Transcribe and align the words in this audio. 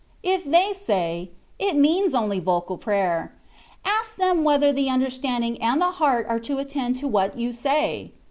If 0.23 0.45
they 0.45 0.73
say," 0.73 1.29
It 1.59 1.75
means 1.75 2.15
only 2.15 2.39
vocal 2.39 2.75
prayer,^' 2.75 3.37
ask 3.85 4.15
them 4.15 4.43
whether 4.43 4.73
the 4.73 4.89
understanding 4.89 5.61
and 5.61 5.79
the 5.79 5.91
heart 6.01 6.25
are 6.27 6.39
to 6.39 6.57
attend 6.57 6.95
to 6.95 7.07
what 7.07 7.37
you 7.37 7.53
say 7.53 8.11